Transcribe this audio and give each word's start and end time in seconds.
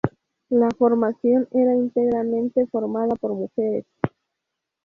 La 0.49 0.67
formación 0.79 1.47
era 1.51 1.75
íntegramente 1.75 2.65
formada 2.65 3.13
por 3.17 3.35
mujeres. 3.35 3.85